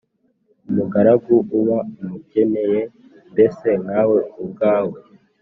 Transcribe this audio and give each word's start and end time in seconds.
umugarugu 0.69 1.35
uba 1.59 1.77
umukeneye 2.03 2.79
mbese 3.31 3.67
nkawe 3.83 4.19
ubwawe. 4.43 4.97